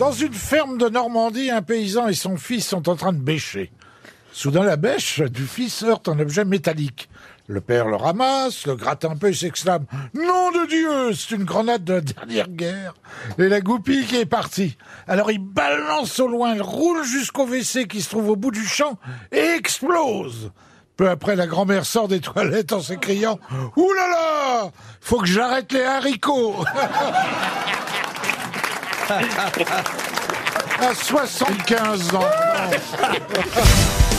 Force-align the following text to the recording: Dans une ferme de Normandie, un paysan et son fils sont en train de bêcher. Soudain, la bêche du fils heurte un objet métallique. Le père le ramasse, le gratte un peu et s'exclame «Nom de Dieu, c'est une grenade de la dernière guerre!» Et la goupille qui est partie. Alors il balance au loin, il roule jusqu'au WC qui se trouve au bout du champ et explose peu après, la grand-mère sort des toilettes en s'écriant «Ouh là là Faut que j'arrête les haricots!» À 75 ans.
Dans 0.00 0.12
une 0.12 0.32
ferme 0.32 0.78
de 0.78 0.88
Normandie, 0.88 1.50
un 1.50 1.60
paysan 1.60 2.08
et 2.08 2.14
son 2.14 2.38
fils 2.38 2.66
sont 2.66 2.88
en 2.88 2.96
train 2.96 3.12
de 3.12 3.18
bêcher. 3.18 3.70
Soudain, 4.32 4.62
la 4.62 4.76
bêche 4.76 5.20
du 5.20 5.42
fils 5.42 5.82
heurte 5.82 6.08
un 6.08 6.18
objet 6.18 6.46
métallique. 6.46 7.10
Le 7.48 7.60
père 7.60 7.86
le 7.86 7.96
ramasse, 7.96 8.66
le 8.66 8.76
gratte 8.76 9.04
un 9.04 9.14
peu 9.14 9.28
et 9.28 9.34
s'exclame 9.34 9.84
«Nom 10.14 10.52
de 10.52 10.66
Dieu, 10.68 11.12
c'est 11.12 11.34
une 11.34 11.44
grenade 11.44 11.84
de 11.84 11.92
la 11.92 12.00
dernière 12.00 12.48
guerre!» 12.48 12.94
Et 13.38 13.50
la 13.50 13.60
goupille 13.60 14.06
qui 14.06 14.16
est 14.16 14.24
partie. 14.24 14.78
Alors 15.06 15.30
il 15.30 15.38
balance 15.38 16.18
au 16.18 16.28
loin, 16.28 16.54
il 16.54 16.62
roule 16.62 17.04
jusqu'au 17.04 17.44
WC 17.44 17.86
qui 17.86 18.00
se 18.00 18.08
trouve 18.08 18.30
au 18.30 18.36
bout 18.36 18.52
du 18.52 18.64
champ 18.64 18.98
et 19.32 19.54
explose 19.58 20.50
peu 20.96 21.08
après, 21.08 21.34
la 21.34 21.46
grand-mère 21.46 21.86
sort 21.86 22.08
des 22.08 22.20
toilettes 22.20 22.74
en 22.74 22.82
s'écriant 22.82 23.38
«Ouh 23.76 23.92
là 23.94 24.08
là 24.08 24.70
Faut 25.00 25.18
que 25.18 25.26
j'arrête 25.26 25.72
les 25.72 25.82
haricots!» 25.82 26.62
À 29.10 30.94
75 30.94 32.14
ans. 32.14 32.20